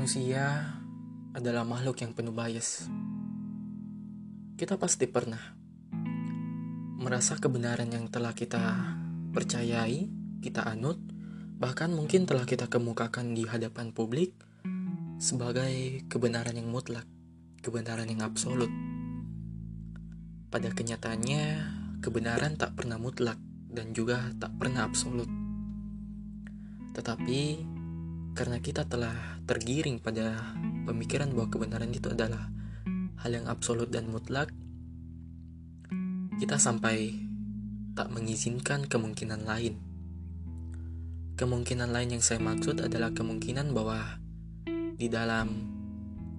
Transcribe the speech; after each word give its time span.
Manusia 0.00 0.80
adalah 1.36 1.60
makhluk 1.60 2.00
yang 2.00 2.16
penuh 2.16 2.32
bias. 2.32 2.88
Kita 4.56 4.80
pasti 4.80 5.04
pernah 5.04 5.52
merasa 6.96 7.36
kebenaran 7.36 7.92
yang 7.92 8.08
telah 8.08 8.32
kita 8.32 8.96
percayai, 9.28 10.08
kita 10.40 10.64
anut, 10.64 10.96
bahkan 11.60 11.92
mungkin 11.92 12.24
telah 12.24 12.48
kita 12.48 12.72
kemukakan 12.72 13.36
di 13.36 13.44
hadapan 13.44 13.92
publik 13.92 14.32
sebagai 15.20 16.00
kebenaran 16.08 16.56
yang 16.56 16.72
mutlak, 16.72 17.04
kebenaran 17.60 18.08
yang 18.08 18.24
absolut. 18.24 18.72
Pada 20.48 20.72
kenyataannya, 20.72 21.44
kebenaran 22.00 22.56
tak 22.56 22.72
pernah 22.72 22.96
mutlak 22.96 23.36
dan 23.68 23.92
juga 23.92 24.32
tak 24.40 24.56
pernah 24.56 24.88
absolut. 24.88 25.28
Tetapi 26.96 27.68
karena 28.40 28.56
kita 28.56 28.88
telah 28.88 29.36
tergiring 29.44 30.00
pada 30.00 30.56
pemikiran 30.88 31.28
bahwa 31.36 31.52
kebenaran 31.52 31.92
itu 31.92 32.08
adalah 32.08 32.48
hal 33.20 33.36
yang 33.36 33.44
absolut 33.44 33.92
dan 33.92 34.08
mutlak, 34.08 34.48
kita 36.40 36.56
sampai 36.56 37.20
tak 37.92 38.08
mengizinkan 38.08 38.88
kemungkinan 38.88 39.44
lain. 39.44 39.76
Kemungkinan 41.36 41.92
lain 41.92 42.16
yang 42.16 42.24
saya 42.24 42.40
maksud 42.40 42.80
adalah 42.80 43.12
kemungkinan 43.12 43.76
bahwa 43.76 44.00
di 44.96 45.12
dalam 45.12 45.68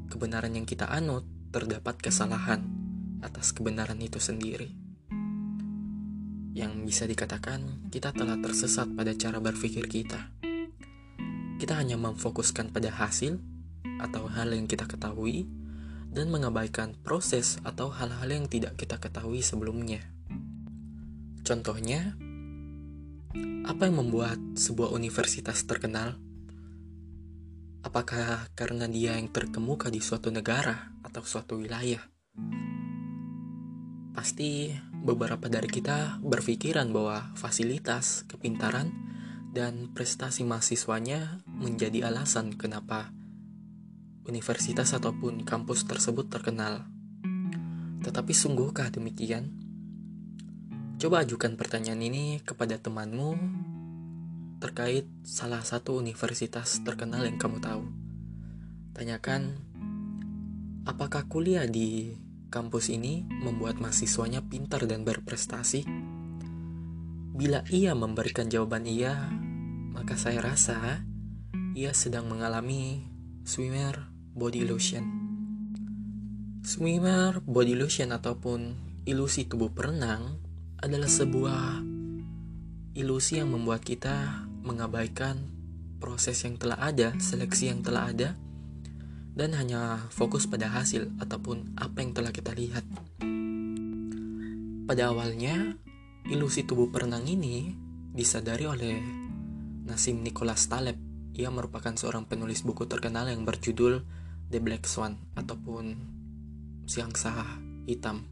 kebenaran 0.10 0.58
yang 0.58 0.66
kita 0.66 0.90
anut 0.90 1.22
terdapat 1.54 2.02
kesalahan 2.02 2.66
atas 3.22 3.54
kebenaran 3.54 4.02
itu 4.02 4.18
sendiri. 4.18 4.74
Yang 6.58 6.74
bisa 6.82 7.06
dikatakan 7.06 7.94
kita 7.94 8.10
telah 8.10 8.42
tersesat 8.42 8.90
pada 8.90 9.14
cara 9.14 9.38
berpikir 9.38 9.86
kita 9.86 10.42
kita 11.62 11.78
hanya 11.78 11.94
memfokuskan 11.94 12.74
pada 12.74 12.90
hasil 12.90 13.38
atau 14.02 14.26
hal 14.26 14.50
yang 14.50 14.66
kita 14.66 14.90
ketahui 14.90 15.46
dan 16.10 16.34
mengabaikan 16.34 16.98
proses 17.06 17.62
atau 17.62 17.94
hal-hal 17.94 18.26
yang 18.26 18.50
tidak 18.50 18.74
kita 18.82 18.98
ketahui 18.98 19.46
sebelumnya. 19.46 20.02
Contohnya, 21.46 22.18
apa 23.70 23.82
yang 23.86 24.02
membuat 24.02 24.42
sebuah 24.58 24.90
universitas 24.90 25.62
terkenal? 25.70 26.18
Apakah 27.86 28.50
karena 28.58 28.90
dia 28.90 29.22
yang 29.22 29.30
terkemuka 29.30 29.94
di 29.94 30.02
suatu 30.02 30.34
negara 30.34 30.98
atau 31.06 31.22
suatu 31.22 31.62
wilayah? 31.62 32.02
Pasti 34.18 34.74
beberapa 34.98 35.46
dari 35.46 35.70
kita 35.70 36.18
berpikiran 36.26 36.90
bahwa 36.90 37.38
fasilitas, 37.38 38.26
kepintaran, 38.26 39.11
dan 39.52 39.92
prestasi 39.92 40.48
mahasiswanya 40.48 41.44
menjadi 41.52 42.08
alasan 42.08 42.56
kenapa 42.56 43.12
universitas 44.24 44.96
ataupun 44.96 45.44
kampus 45.44 45.84
tersebut 45.84 46.32
terkenal. 46.32 46.88
Tetapi 48.02 48.34
sungguhkah 48.34 48.90
demikian? 48.90 49.52
Coba 51.02 51.26
ajukan 51.26 51.60
pertanyaan 51.60 52.02
ini 52.02 52.26
kepada 52.46 52.78
temanmu 52.80 53.36
terkait 54.62 55.10
salah 55.26 55.66
satu 55.66 55.98
universitas 55.98 56.80
terkenal 56.86 57.26
yang 57.26 57.42
kamu 57.42 57.58
tahu. 57.58 57.84
Tanyakan, 58.94 59.58
apakah 60.86 61.26
kuliah 61.26 61.66
di 61.66 62.14
kampus 62.54 62.94
ini 62.94 63.26
membuat 63.26 63.82
mahasiswanya 63.82 64.46
pintar 64.46 64.86
dan 64.86 65.02
berprestasi? 65.02 66.11
Bila 67.42 67.66
ia 67.74 67.98
memberikan 67.98 68.54
jawaban 68.54 68.86
iya, 68.86 69.18
maka 69.98 70.14
saya 70.14 70.46
rasa 70.46 71.02
ia 71.74 71.90
sedang 71.90 72.30
mengalami 72.30 73.02
swimmer 73.42 74.14
body 74.38 74.62
lotion. 74.62 75.02
Swimmer 76.62 77.42
body 77.42 77.74
lotion 77.74 78.14
ataupun 78.14 78.78
ilusi 79.10 79.50
tubuh 79.50 79.74
perenang 79.74 80.38
adalah 80.86 81.10
sebuah 81.10 81.82
ilusi 82.94 83.42
yang 83.42 83.50
membuat 83.58 83.90
kita 83.90 84.46
mengabaikan 84.62 85.42
proses 85.98 86.38
yang 86.46 86.62
telah 86.62 86.78
ada, 86.78 87.18
seleksi 87.18 87.74
yang 87.74 87.82
telah 87.82 88.14
ada, 88.14 88.38
dan 89.34 89.58
hanya 89.58 89.98
fokus 90.14 90.46
pada 90.46 90.70
hasil 90.70 91.10
ataupun 91.18 91.74
apa 91.74 92.06
yang 92.06 92.14
telah 92.14 92.30
kita 92.30 92.54
lihat. 92.54 92.86
Pada 94.86 95.10
awalnya, 95.10 95.82
Ilusi 96.30 96.62
tubuh 96.62 96.94
perenang 96.94 97.26
ini 97.26 97.74
disadari 98.14 98.70
oleh 98.70 99.02
Nassim 99.90 100.22
Nicholas 100.22 100.70
Taleb. 100.70 101.00
Ia 101.34 101.50
merupakan 101.50 101.98
seorang 101.98 102.30
penulis 102.30 102.62
buku 102.62 102.86
terkenal 102.86 103.26
yang 103.26 103.42
berjudul 103.42 104.06
The 104.54 104.60
Black 104.62 104.86
Swan 104.86 105.18
ataupun 105.34 105.98
Siang 106.86 107.18
Sah 107.18 107.58
Hitam. 107.90 108.30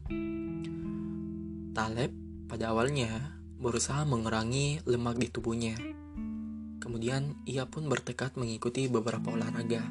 Taleb 1.74 2.14
pada 2.46 2.70
awalnya 2.70 3.40
berusaha 3.58 4.06
mengurangi 4.06 4.86
lemak 4.86 5.18
di 5.18 5.26
tubuhnya. 5.26 5.74
Kemudian 6.78 7.42
ia 7.42 7.66
pun 7.66 7.90
bertekad 7.90 8.38
mengikuti 8.38 8.86
beberapa 8.86 9.34
olahraga. 9.34 9.82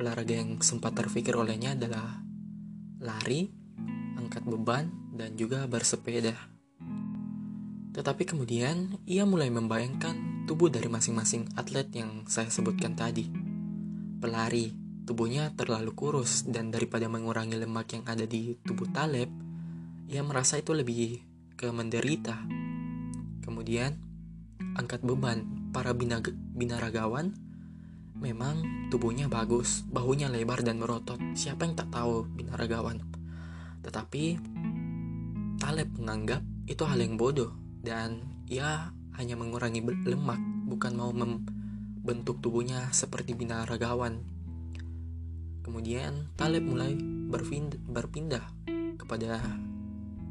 Olahraga 0.00 0.32
yang 0.32 0.64
sempat 0.64 0.96
terpikir 0.96 1.36
olehnya 1.36 1.76
adalah 1.76 2.24
lari, 3.04 3.52
angkat 4.28 4.44
beban, 4.44 4.92
dan 5.16 5.40
juga 5.40 5.64
bersepeda. 5.64 6.36
Tetapi 7.96 8.28
kemudian 8.28 9.00
ia 9.08 9.24
mulai 9.24 9.48
membayangkan 9.48 10.44
tubuh 10.44 10.68
dari 10.68 10.86
masing-masing 10.86 11.48
atlet 11.56 11.88
yang 11.96 12.28
saya 12.28 12.52
sebutkan 12.52 12.92
tadi. 12.92 13.26
Pelari, 14.20 14.70
tubuhnya 15.08 15.50
terlalu 15.56 15.96
kurus 15.96 16.44
dan 16.44 16.68
daripada 16.68 17.08
mengurangi 17.08 17.56
lemak 17.56 17.96
yang 17.96 18.04
ada 18.04 18.28
di 18.28 18.54
tubuh 18.62 18.86
Taleb, 18.92 19.32
ia 20.12 20.20
merasa 20.20 20.60
itu 20.60 20.76
lebih 20.76 21.24
ke 21.56 21.72
menderita. 21.72 22.38
Kemudian, 23.42 23.96
angkat 24.76 25.00
beban 25.02 25.72
para 25.74 25.96
binaragawan 26.54 27.34
memang 28.18 28.88
tubuhnya 28.94 29.26
bagus, 29.26 29.82
bahunya 29.88 30.30
lebar 30.30 30.62
dan 30.62 30.78
merotot. 30.78 31.18
Siapa 31.34 31.66
yang 31.66 31.74
tak 31.74 31.90
tahu 31.90 32.28
binaragawan? 32.30 33.17
Tetapi 33.82 34.24
Taleb 35.58 35.90
menganggap 35.98 36.42
itu 36.70 36.82
hal 36.86 37.02
yang 37.02 37.18
bodoh 37.18 37.50
dan 37.82 38.22
ia 38.46 38.94
hanya 39.18 39.34
mengurangi 39.34 39.82
lemak, 39.82 40.38
bukan 40.70 40.92
mau 40.94 41.10
membentuk 41.10 42.38
tubuhnya 42.38 42.88
seperti 42.94 43.34
binaragawan. 43.34 44.22
Kemudian 45.66 46.30
Taleb 46.38 46.62
mulai 46.62 46.94
berpindah 47.90 48.44
kepada 48.96 49.42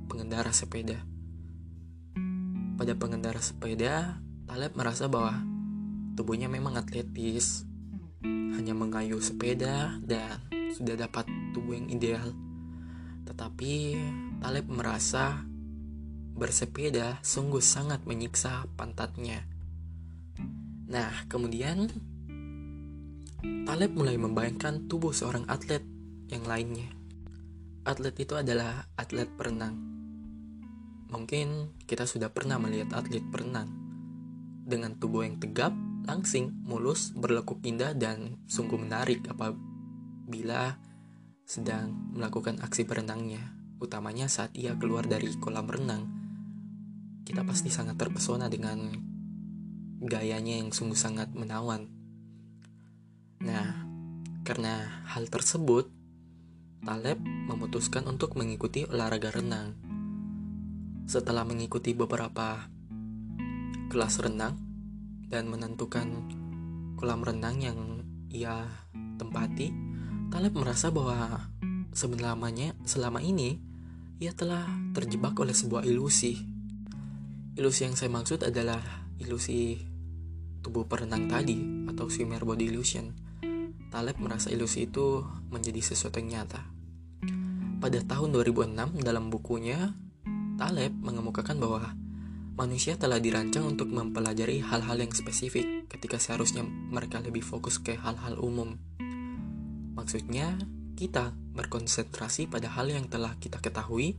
pengendara 0.07 0.55
sepeda. 0.55 1.03
Pada 2.79 2.93
pengendara 2.95 3.41
sepeda, 3.43 4.23
Taleb 4.47 4.73
merasa 4.79 5.11
bahwa 5.11 5.43
tubuhnya 6.15 6.47
memang 6.47 6.79
atletis, 6.79 7.67
hanya 8.57 8.73
mengayuh 8.73 9.21
sepeda 9.21 9.99
dan 10.01 10.41
sudah 10.73 10.95
dapat 10.97 11.27
tubuh 11.53 11.77
yang 11.77 11.91
ideal. 11.91 12.46
Tetapi 13.27 13.71
Taleb 14.39 14.71
merasa 14.71 15.43
bersepeda 16.37 17.19
sungguh 17.19 17.59
sangat 17.59 18.07
menyiksa 18.07 18.71
pantatnya. 18.79 19.43
Nah, 20.87 21.27
kemudian 21.27 21.91
Taleb 23.67 23.91
mulai 23.91 24.15
membayangkan 24.15 24.87
tubuh 24.87 25.11
seorang 25.11 25.43
atlet 25.51 25.83
yang 26.31 26.47
lainnya. 26.47 26.87
Atlet 27.83 28.15
itu 28.23 28.39
adalah 28.39 28.87
atlet 28.95 29.27
perenang. 29.35 29.75
Mungkin 31.11 31.75
kita 31.87 32.07
sudah 32.07 32.31
pernah 32.31 32.59
melihat 32.59 32.95
atlet 32.95 33.23
perenang 33.27 33.71
dengan 34.67 34.99
tubuh 34.99 35.23
yang 35.23 35.39
tegap, 35.39 35.71
langsing, 36.03 36.51
mulus, 36.67 37.15
berlekuk 37.15 37.63
indah, 37.63 37.95
dan 37.95 38.35
sungguh 38.51 38.75
menarik 38.75 39.23
apabila 39.31 40.75
sedang 41.47 42.11
melakukan 42.11 42.59
aksi 42.59 42.83
berenangnya 42.83 43.55
utamanya 43.79 44.27
saat 44.27 44.51
ia 44.51 44.75
keluar 44.75 45.07
dari 45.07 45.31
kolam 45.39 45.69
renang. 45.69 46.03
Kita 47.23 47.47
pasti 47.47 47.71
sangat 47.71 47.95
terpesona 47.95 48.51
dengan 48.51 48.91
gayanya 50.03 50.59
yang 50.59 50.75
sungguh 50.75 50.97
sangat 50.97 51.31
menawan. 51.31 51.87
Nah, 53.47 53.85
karena 54.43 55.03
hal 55.07 55.31
tersebut, 55.31 55.87
Taleb 56.87 57.19
memutuskan 57.19 58.07
untuk 58.07 58.39
mengikuti 58.39 58.87
olahraga 58.87 59.35
renang. 59.35 59.75
Setelah 61.03 61.43
mengikuti 61.43 61.91
beberapa 61.91 62.63
kelas 63.91 64.23
renang 64.23 64.55
dan 65.27 65.51
menentukan 65.51 66.07
kolam 66.95 67.27
renang 67.27 67.59
yang 67.59 67.79
ia 68.31 68.67
tempati, 69.19 69.86
Taleb 70.37 70.53
merasa 70.53 70.93
bahwa 70.93 71.49
sebenarnya 71.97 72.77
selama 72.85 73.25
ini 73.25 73.57
ia 74.21 74.37
telah 74.37 74.69
terjebak 74.93 75.33
oleh 75.33 75.49
sebuah 75.49 75.81
ilusi. 75.81 76.37
Ilusi 77.57 77.89
yang 77.89 77.97
saya 77.97 78.13
maksud 78.13 78.45
adalah 78.45 78.77
ilusi 79.17 79.81
tubuh 80.61 80.85
perenang 80.85 81.25
tadi 81.25 81.89
atau 81.89 82.05
swimmer 82.13 82.45
body 82.45 82.69
illusion. 82.69 83.17
Taleb 83.89 84.21
merasa 84.21 84.53
ilusi 84.53 84.85
itu 84.85 85.25
menjadi 85.49 85.81
sesuatu 85.81 86.21
yang 86.21 86.29
nyata. 86.45 86.61
Pada 87.81 87.97
tahun 88.05 88.29
2006 88.37 88.77
dalam 89.01 89.33
bukunya, 89.33 89.97
Taleb 90.61 90.93
mengemukakan 91.01 91.57
bahwa 91.57 91.97
manusia 92.61 92.93
telah 92.93 93.17
dirancang 93.17 93.73
untuk 93.73 93.89
mempelajari 93.89 94.61
hal-hal 94.61 95.01
yang 95.01 95.09
spesifik 95.17 95.89
ketika 95.89 96.21
seharusnya 96.21 96.61
mereka 96.61 97.25
lebih 97.25 97.41
fokus 97.41 97.81
ke 97.81 97.97
hal-hal 97.97 98.37
umum. 98.37 98.77
Maksudnya, 99.97 100.61
kita 100.93 101.33
berkonsentrasi 101.57 102.45
pada 102.47 102.69
hal 102.69 102.93
yang 102.93 103.09
telah 103.09 103.33
kita 103.41 103.57
ketahui 103.57 104.15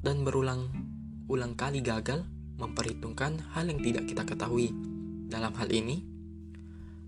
dan 0.00 0.22
berulang-ulang 0.22 1.58
kali 1.58 1.82
gagal 1.82 2.22
memperhitungkan 2.56 3.42
hal 3.52 3.66
yang 3.66 3.82
tidak 3.82 4.06
kita 4.06 4.22
ketahui. 4.22 4.70
Dalam 5.26 5.50
hal 5.58 5.68
ini, 5.74 6.06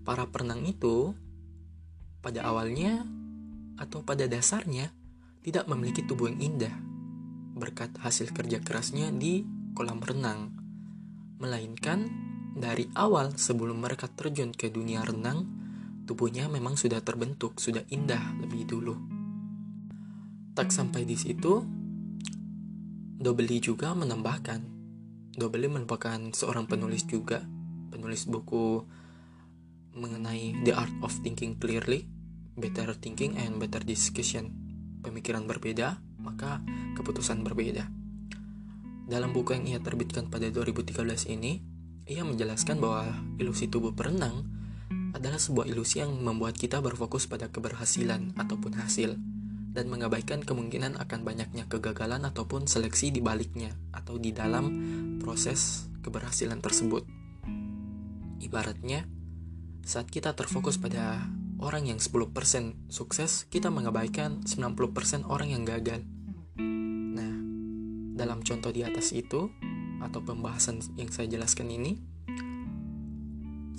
para 0.03 0.27
perenang 0.27 0.67
itu 0.67 1.15
pada 2.19 2.43
awalnya 2.43 3.07
atau 3.79 4.03
pada 4.03 4.27
dasarnya 4.27 4.91
tidak 5.39 5.71
memiliki 5.71 6.03
tubuh 6.03 6.27
yang 6.27 6.39
indah 6.43 6.75
berkat 7.55 7.91
hasil 8.03 8.31
kerja 8.35 8.59
kerasnya 8.59 9.11
di 9.11 9.47
kolam 9.75 10.03
renang 10.03 10.51
melainkan 11.39 12.11
dari 12.55 12.91
awal 12.95 13.39
sebelum 13.39 13.79
mereka 13.79 14.11
terjun 14.11 14.51
ke 14.51 14.67
dunia 14.67 14.99
renang, 15.07 15.47
tubuhnya 16.09 16.49
memang 16.49 16.73
sudah 16.73 17.05
terbentuk, 17.05 17.61
sudah 17.61 17.85
indah 17.93 18.33
lebih 18.41 18.65
dulu. 18.65 18.97
Tak 20.57 20.73
sampai 20.73 21.05
di 21.05 21.13
situ, 21.13 21.61
Dobeli 23.21 23.61
juga 23.61 23.93
menambahkan, 23.93 24.57
Dobeli 25.37 25.69
merupakan 25.69 26.17
seorang 26.33 26.65
penulis 26.65 27.05
juga, 27.05 27.45
penulis 27.93 28.25
buku 28.25 28.81
mengenai 29.93 30.65
The 30.65 30.73
Art 30.73 30.97
of 31.05 31.13
Thinking 31.21 31.61
Clearly, 31.61 32.09
Better 32.57 32.97
Thinking 32.97 33.37
and 33.37 33.61
Better 33.61 33.85
Discussion. 33.85 34.49
Pemikiran 35.05 35.45
berbeda, 35.45 36.01
maka 36.17 36.65
keputusan 36.97 37.45
berbeda. 37.45 37.85
Dalam 39.05 39.29
buku 39.29 39.53
yang 39.53 39.77
ia 39.77 39.79
terbitkan 39.79 40.33
pada 40.33 40.49
2013 40.49 41.29
ini, 41.29 41.61
ia 42.09 42.25
menjelaskan 42.25 42.81
bahwa 42.81 43.13
ilusi 43.37 43.69
tubuh 43.69 43.93
perenang 43.93 44.58
adalah 45.19 45.35
sebuah 45.35 45.67
ilusi 45.67 45.99
yang 45.99 46.15
membuat 46.15 46.55
kita 46.55 46.79
berfokus 46.79 47.27
pada 47.27 47.51
keberhasilan 47.51 48.39
ataupun 48.39 48.79
hasil 48.79 49.19
dan 49.75 49.85
mengabaikan 49.91 50.41
kemungkinan 50.41 50.95
akan 50.95 51.27
banyaknya 51.27 51.67
kegagalan 51.67 52.23
ataupun 52.23 52.65
seleksi 52.65 53.11
di 53.11 53.19
baliknya 53.19 53.75
atau 53.91 54.15
di 54.15 54.31
dalam 54.31 54.65
proses 55.19 55.91
keberhasilan 56.01 56.63
tersebut. 56.63 57.03
Ibaratnya, 58.39 59.05
saat 59.83 60.07
kita 60.07 60.33
terfokus 60.33 60.79
pada 60.79 61.27
orang 61.59 61.85
yang 61.91 61.99
10% 61.99 62.89
sukses, 62.89 63.45
kita 63.51 63.67
mengabaikan 63.69 64.41
90% 64.47 65.27
orang 65.27 65.51
yang 65.51 65.67
gagal. 65.67 66.01
Dalam 68.19 68.43
contoh 68.43 68.75
di 68.75 68.83
atas 68.83 69.15
itu, 69.15 69.47
atau 70.03 70.19
pembahasan 70.19 70.83
yang 70.99 71.07
saya 71.07 71.31
jelaskan 71.31 71.71
ini, 71.71 71.95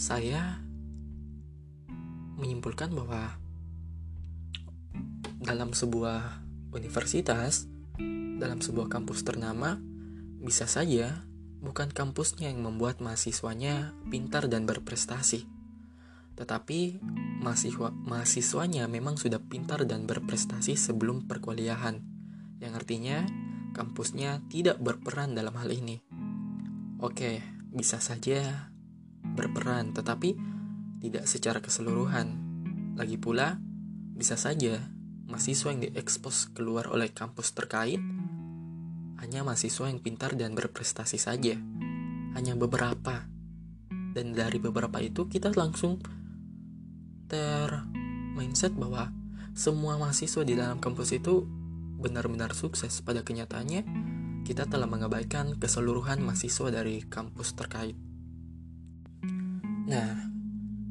saya 0.01 0.65
menyimpulkan 2.41 2.91
bahwa 2.97 3.37
dalam 5.41 5.77
sebuah 5.77 6.43
universitas, 6.73 7.69
dalam 8.41 8.65
sebuah 8.65 8.89
kampus 8.89 9.23
ternama, 9.23 9.77
bisa 10.41 10.65
saja 10.65 11.25
bukan 11.61 11.93
kampusnya 11.93 12.49
yang 12.49 12.65
membuat 12.65 13.05
mahasiswanya 13.05 13.93
pintar 14.09 14.49
dan 14.49 14.65
berprestasi, 14.65 15.45
tetapi 16.41 17.05
mahasiswa 17.45 17.93
mahasiswanya 17.93 18.89
memang 18.89 19.21
sudah 19.21 19.45
pintar 19.45 19.85
dan 19.85 20.09
berprestasi 20.09 20.73
sebelum 20.81 21.29
perkuliahan, 21.29 22.01
yang 22.65 22.73
artinya 22.73 23.29
kampusnya 23.77 24.41
tidak 24.49 24.81
berperan 24.81 25.37
dalam 25.37 25.53
hal 25.61 25.69
ini. 25.69 26.01
Oke, 27.01 27.45
bisa 27.73 28.01
saja 28.01 28.73
berperan, 29.37 29.93
tetapi 29.93 30.37
tidak 31.01 31.25
secara 31.27 31.59
keseluruhan. 31.65 32.37
Lagi 32.95 33.17
pula, 33.17 33.57
bisa 34.15 34.37
saja 34.37 34.79
mahasiswa 35.25 35.73
yang 35.73 35.81
diekspos 35.81 36.53
keluar 36.53 36.91
oleh 36.93 37.09
kampus 37.09 37.57
terkait 37.57 38.03
hanya 39.21 39.45
mahasiswa 39.45 39.89
yang 39.89 40.01
pintar 40.01 40.33
dan 40.37 40.57
berprestasi 40.57 41.21
saja. 41.21 41.57
Hanya 42.37 42.57
beberapa. 42.57 43.29
Dan 44.11 44.33
dari 44.33 44.57
beberapa 44.59 44.97
itu 44.99 45.29
kita 45.29 45.53
langsung 45.55 46.01
ter 47.31 47.69
mindset 48.35 48.75
bahwa 48.75 49.13
semua 49.53 50.01
mahasiswa 50.01 50.43
di 50.43 50.57
dalam 50.57 50.81
kampus 50.81 51.15
itu 51.15 51.45
benar-benar 52.01 52.57
sukses, 52.57 53.05
pada 53.05 53.21
kenyataannya 53.21 53.85
kita 54.49 54.67
telah 54.67 54.89
mengabaikan 54.89 55.55
keseluruhan 55.61 56.25
mahasiswa 56.25 56.73
dari 56.73 57.05
kampus 57.05 57.53
terkait. 57.55 57.95
Nah, 59.85 60.30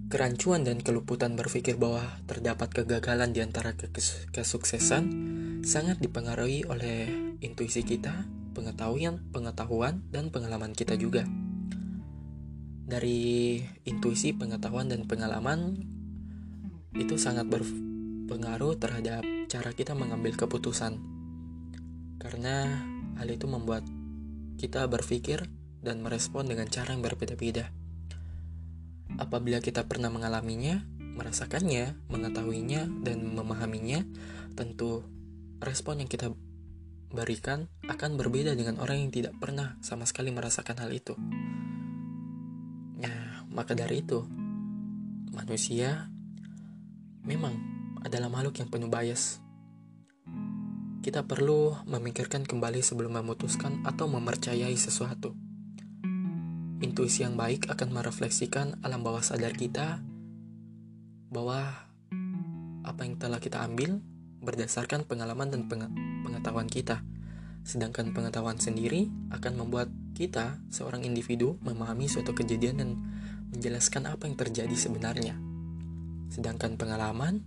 kerancuan 0.10 0.66
dan 0.66 0.82
keluputan 0.82 1.38
berpikir 1.38 1.78
bahwa 1.78 2.02
terdapat 2.26 2.74
kegagalan 2.74 3.30
di 3.30 3.46
antara 3.46 3.78
kesuksesan 4.34 5.04
sangat 5.62 6.02
dipengaruhi 6.02 6.66
oleh 6.66 7.06
intuisi 7.46 7.86
kita, 7.86 8.26
pengetahuan, 8.58 9.22
pengetahuan, 9.30 10.02
dan 10.10 10.34
pengalaman 10.34 10.74
kita 10.74 10.98
juga. 10.98 11.30
Dari 12.90 13.62
intuisi, 13.86 14.34
pengetahuan, 14.34 14.90
dan 14.90 15.06
pengalaman 15.06 15.86
itu 16.98 17.22
sangat 17.22 17.46
berpengaruh 17.46 18.82
terhadap 18.82 19.22
cara 19.46 19.72
kita 19.78 19.94
mengambil 19.94 20.34
keputusan. 20.34 20.98
Karena 22.18 22.82
hal 23.22 23.30
itu 23.30 23.46
membuat 23.46 23.86
kita 24.58 24.90
berpikir 24.90 25.46
dan 25.86 26.02
merespon 26.02 26.50
dengan 26.50 26.66
cara 26.66 26.98
yang 26.98 27.06
berbeda-beda. 27.06 27.79
Apabila 29.18 29.64
kita 29.64 29.88
pernah 29.90 30.14
mengalaminya, 30.14 30.86
merasakannya, 31.18 31.98
mengetahuinya, 32.12 32.86
dan 33.02 33.26
memahaminya, 33.34 34.06
tentu 34.54 35.02
respon 35.60 36.04
yang 36.06 36.10
kita 36.12 36.32
berikan 37.10 37.66
akan 37.90 38.22
berbeda 38.22 38.54
dengan 38.54 38.78
orang 38.78 39.02
yang 39.02 39.12
tidak 39.12 39.34
pernah 39.42 39.82
sama 39.82 40.06
sekali 40.06 40.30
merasakan 40.30 40.78
hal 40.78 40.92
itu. 40.94 41.18
Nah, 43.02 43.50
maka 43.50 43.74
dari 43.74 44.06
itu, 44.06 44.22
manusia 45.34 46.06
memang 47.26 47.58
adalah 48.06 48.30
makhluk 48.30 48.62
yang 48.62 48.70
penuh 48.70 48.88
bias. 48.88 49.42
Kita 51.00 51.26
perlu 51.26 51.80
memikirkan 51.88 52.46
kembali 52.46 52.84
sebelum 52.84 53.18
memutuskan 53.18 53.82
atau 53.88 54.06
mempercayai 54.06 54.76
sesuatu. 54.76 55.49
Intuisi 56.80 57.28
yang 57.28 57.36
baik 57.36 57.68
akan 57.68 57.92
merefleksikan 57.92 58.80
alam 58.80 59.04
bawah 59.04 59.20
sadar 59.20 59.52
kita 59.52 60.00
bahwa 61.28 61.92
apa 62.88 63.02
yang 63.04 63.20
telah 63.20 63.44
kita 63.44 63.60
ambil 63.68 64.00
berdasarkan 64.40 65.04
pengalaman 65.04 65.52
dan 65.52 65.68
pengetahuan 66.24 66.72
kita. 66.72 67.04
Sedangkan 67.68 68.16
pengetahuan 68.16 68.56
sendiri 68.58 69.12
akan 69.36 69.60
membuat 69.60 69.92
kita, 70.16 70.64
seorang 70.72 71.04
individu, 71.04 71.60
memahami 71.60 72.08
suatu 72.08 72.32
kejadian 72.32 72.76
dan 72.80 72.90
menjelaskan 73.52 74.08
apa 74.08 74.32
yang 74.32 74.40
terjadi 74.40 74.76
sebenarnya. 74.76 75.36
Sedangkan 76.32 76.80
pengalaman 76.80 77.44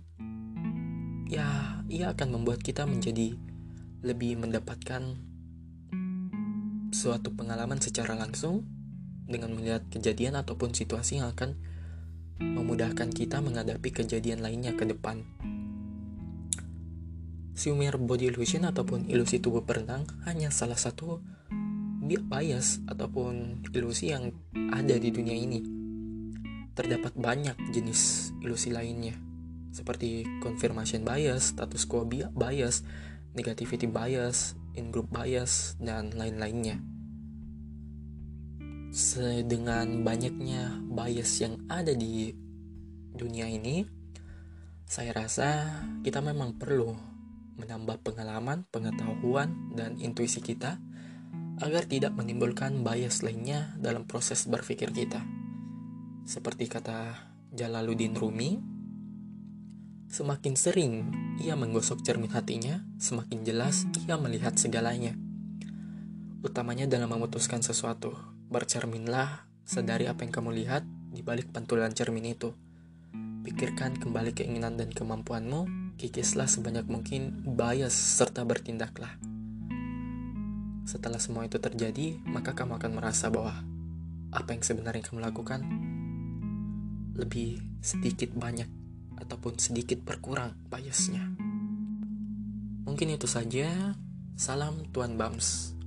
ya 1.25 1.81
ia 1.89 2.13
akan 2.13 2.37
membuat 2.37 2.61
kita 2.61 2.85
menjadi 2.85 3.33
lebih 4.05 4.37
mendapatkan 4.37 5.17
suatu 6.93 7.33
pengalaman 7.33 7.81
secara 7.81 8.13
langsung 8.13 8.61
dengan 9.25 9.55
melihat 9.55 9.85
kejadian 9.89 10.39
ataupun 10.39 10.75
situasi 10.75 11.19
yang 11.21 11.31
akan 11.33 11.55
memudahkan 12.41 13.13
kita 13.13 13.39
menghadapi 13.39 13.89
kejadian 13.93 14.43
lainnya 14.43 14.75
ke 14.75 14.83
depan. 14.83 15.23
Siumir 17.53 18.01
body 18.01 18.33
illusion 18.33 18.65
ataupun 18.65 19.05
ilusi 19.07 19.37
tubuh 19.37 19.61
berenang 19.61 20.09
hanya 20.25 20.49
salah 20.49 20.77
satu 20.77 21.21
bias 22.03 22.83
ataupun 22.89 23.63
ilusi 23.71 24.11
yang 24.11 24.33
ada 24.73 24.97
di 24.97 25.13
dunia 25.13 25.37
ini. 25.37 25.61
Terdapat 26.73 27.13
banyak 27.13 27.55
jenis 27.69 28.33
ilusi 28.41 28.73
lainnya 28.73 29.13
seperti 29.73 30.21
confirmation 30.39 31.01
bias, 31.01 31.57
status 31.57 31.89
quo 31.89 32.05
bias, 32.05 32.85
negativity 33.33 33.89
bias, 33.89 34.53
in-group 34.77 35.09
bias, 35.09 35.75
dan 35.81 36.13
lain-lainnya. 36.13 36.92
Dengan 39.49 40.05
banyaknya 40.05 40.77
bias 40.85 41.41
yang 41.41 41.65
ada 41.65 41.97
di 41.97 42.29
dunia 43.09 43.49
ini, 43.49 43.81
saya 44.85 45.09
rasa 45.17 45.81
kita 46.05 46.21
memang 46.21 46.61
perlu 46.61 46.93
menambah 47.57 48.05
pengalaman, 48.05 48.69
pengetahuan, 48.69 49.73
dan 49.73 49.97
intuisi 49.97 50.45
kita 50.45 50.77
agar 51.65 51.89
tidak 51.89 52.13
menimbulkan 52.13 52.85
bias 52.85 53.25
lainnya 53.25 53.73
dalam 53.81 54.05
proses 54.05 54.45
berpikir 54.45 54.93
kita. 54.93 55.25
Seperti 56.29 56.69
kata 56.69 57.17
Jalaluddin 57.49 58.13
Rumi, 58.13 58.61
Semakin 60.13 60.53
sering 60.53 61.09
ia 61.41 61.57
menggosok 61.57 62.05
cermin 62.05 62.29
hatinya, 62.29 62.85
semakin 63.01 63.41
jelas 63.41 63.89
ia 64.05 64.13
melihat 64.21 64.53
segalanya. 64.53 65.17
Utamanya 66.45 66.85
dalam 66.85 67.09
memutuskan 67.09 67.65
sesuatu, 67.65 68.13
bercerminlah, 68.53 69.49
sadari 69.65 70.05
apa 70.05 70.21
yang 70.21 70.29
kamu 70.29 70.53
lihat 70.61 70.85
di 71.09 71.25
balik 71.25 71.49
pantulan 71.49 71.89
cermin 71.89 72.37
itu. 72.37 72.53
Pikirkan 73.41 73.97
kembali 73.97 74.37
keinginan 74.37 74.77
dan 74.77 74.93
kemampuanmu, 74.93 75.65
kikislah 75.97 76.45
sebanyak 76.45 76.85
mungkin 76.85 77.41
bias 77.57 77.97
serta 77.97 78.45
bertindaklah. 78.45 79.17
Setelah 80.85 81.17
semua 81.17 81.49
itu 81.49 81.57
terjadi, 81.57 82.21
maka 82.29 82.53
kamu 82.53 82.77
akan 82.77 82.91
merasa 82.93 83.33
bahwa 83.33 83.57
apa 84.29 84.49
yang 84.53 84.61
sebenarnya 84.61 85.01
kamu 85.01 85.25
lakukan 85.25 85.61
lebih 87.17 87.57
sedikit 87.81 88.37
banyak 88.37 88.69
ataupun 89.17 89.57
sedikit 89.57 89.97
berkurang 90.05 90.53
biasnya. 90.69 91.25
Mungkin 92.85 93.17
itu 93.17 93.25
saja. 93.25 93.97
Salam 94.37 94.89
Tuan 94.89 95.17
Bams. 95.17 95.77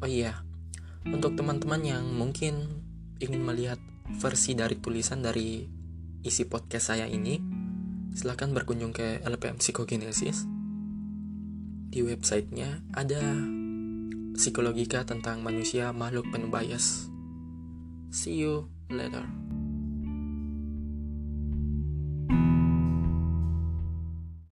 Oh 0.00 0.08
iya, 0.08 0.40
untuk 1.08 1.34
teman-teman 1.34 1.82
yang 1.82 2.04
mungkin 2.14 2.84
ingin 3.18 3.42
melihat 3.42 3.78
versi 4.18 4.54
dari 4.54 4.78
tulisan 4.78 5.22
dari 5.22 5.66
isi 6.22 6.46
podcast 6.46 6.94
saya 6.94 7.06
ini, 7.10 7.38
silahkan 8.14 8.50
berkunjung 8.54 8.94
ke 8.94 9.22
LPM 9.26 9.58
Psikogenesis. 9.58 10.46
Di 11.92 12.00
websitenya 12.00 12.82
ada 12.94 13.20
psikologika 14.32 15.04
tentang 15.04 15.44
manusia 15.44 15.92
makhluk 15.92 16.28
penuh 16.32 16.48
bias. 16.48 17.08
See 18.12 18.40
you 18.40 18.68
later. 18.88 19.24